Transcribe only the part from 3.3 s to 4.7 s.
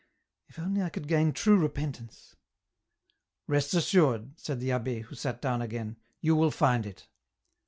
Rest assured," said the